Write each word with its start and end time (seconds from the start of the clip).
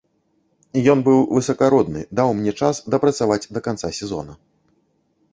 Ён 0.93 0.99
быў 1.07 1.19
высакародны, 1.37 2.01
даў 2.19 2.33
мне 2.39 2.53
час 2.67 2.75
дапрацаваць 2.93 3.49
да 3.57 3.63
канца 3.69 3.87
сезона. 3.99 4.33